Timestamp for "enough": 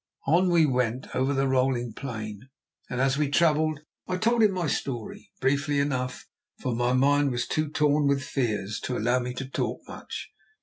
5.79-6.25